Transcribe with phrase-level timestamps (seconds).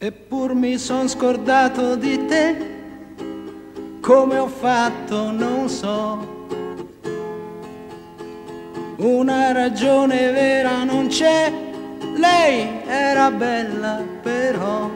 [0.00, 2.56] Eppur mi son scordato di te,
[4.00, 6.46] come ho fatto non so.
[8.98, 11.52] Una ragione vera non c'è,
[12.14, 14.88] lei era bella però.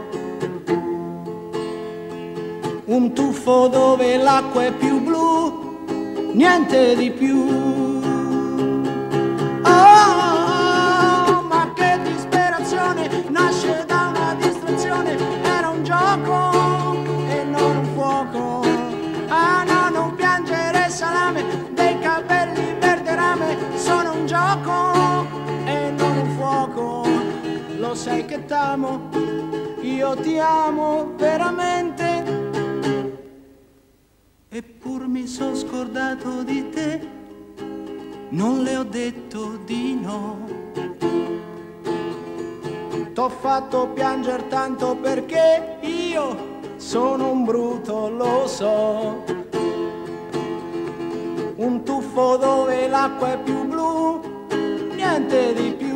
[2.84, 7.71] Un tuffo dove l'acqua è più blu, niente di più.
[28.44, 29.08] T'amo,
[29.80, 32.40] io ti amo veramente.
[34.48, 37.08] Eppur mi son scordato di te,
[38.30, 40.60] non le ho detto di no.
[43.14, 49.24] T'ho fatto piangere tanto perché io sono un bruto, lo so.
[51.56, 54.20] Un tuffo dove l'acqua è più blu,
[54.94, 55.92] niente di più.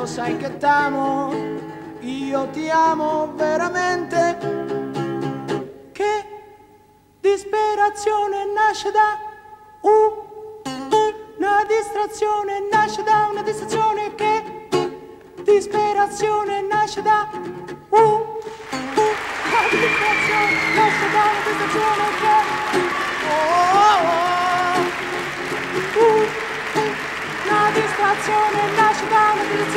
[0.00, 1.30] Lo sai che t'amo,
[2.00, 4.38] io ti amo veramente.
[5.92, 6.12] Che
[7.20, 9.18] disperazione nasce da
[9.82, 14.68] una distrazione, nasce da una distrazione che
[15.44, 17.28] disperazione nasce da
[17.90, 18.14] una
[19.68, 22.36] distrazione, nasce da una distrazione che
[23.28, 23.44] oh,
[23.76, 24.00] oh,
[25.98, 26.24] oh.
[27.50, 29.69] una distrazione nasce da una distrazione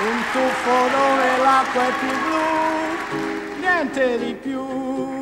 [0.00, 5.13] un tuffo dove l'acqua è più blu, niente di più.